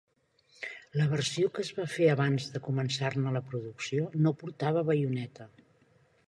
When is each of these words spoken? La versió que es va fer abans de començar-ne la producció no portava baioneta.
La 1.01 1.05
versió 1.11 1.49
que 1.57 1.61
es 1.67 1.69
va 1.79 1.85
fer 1.95 2.07
abans 2.13 2.47
de 2.55 2.61
començar-ne 2.69 3.35
la 3.37 3.43
producció 3.53 4.09
no 4.25 4.33
portava 4.41 4.85
baioneta. 4.91 5.49